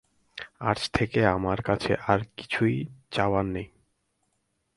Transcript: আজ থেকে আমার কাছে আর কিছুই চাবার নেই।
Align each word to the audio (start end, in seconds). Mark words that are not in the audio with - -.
আজ 0.61 0.79
থেকে 0.93 1.19
আমার 1.27 1.59
কাছে 1.61 1.91
আর 2.07 2.19
কিছুই 2.37 2.75
চাবার 3.11 3.45
নেই। 3.45 3.67